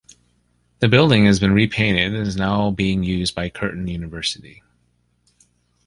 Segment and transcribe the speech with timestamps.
[0.79, 4.63] The building has been repainted and is now being used by Curtin University.